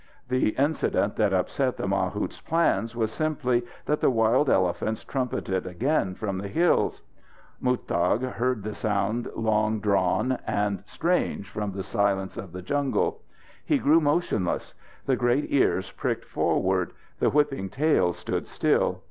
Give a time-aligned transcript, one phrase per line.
[0.29, 6.15] The incident that upset the mahout's plans was simply that the wild elephants trumpeted again
[6.15, 7.03] from the hills.
[7.63, 13.21] Muztagh heard the sound, long drawn and strange from the silence of the jungle.
[13.63, 14.73] He grew motionless.
[15.05, 18.99] The great ears pricked forward, the whipping tail stood still.